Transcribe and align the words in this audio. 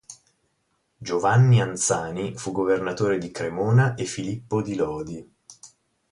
Giovanni 0.97 1.61
Anzani 1.61 2.35
fu 2.35 2.51
governatore 2.51 3.19
di 3.19 3.29
Cremona 3.29 3.93
e 3.93 4.05
Filippo 4.05 4.63
di 4.63 4.73
Lodi. 4.73 5.31